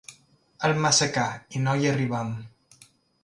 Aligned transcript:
És 0.69 0.79
massa 0.85 1.07
car 1.17 1.27
i 1.59 1.63
no 1.67 1.77
hi 1.81 1.87
arribem. 1.91 2.31